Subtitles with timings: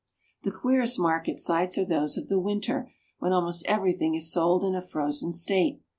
[0.41, 4.73] The queerest market sights are those of the winter, when almost everything is sold in
[4.73, 5.79] a frozen state.